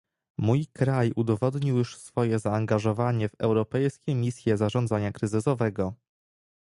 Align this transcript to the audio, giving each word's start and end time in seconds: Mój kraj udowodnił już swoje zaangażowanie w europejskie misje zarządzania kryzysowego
Mój 0.37 0.67
kraj 0.73 1.11
udowodnił 1.15 1.77
już 1.77 1.97
swoje 1.97 2.39
zaangażowanie 2.39 3.29
w 3.29 3.35
europejskie 3.39 4.15
misje 4.15 4.57
zarządzania 4.57 5.11
kryzysowego 5.11 5.93